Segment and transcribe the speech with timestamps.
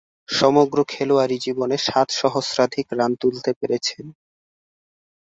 [0.31, 4.05] সমগ্র খেলোয়াড়ী জীবনে সাত সহস্রাধিক রান তুলতে পেরেছেন।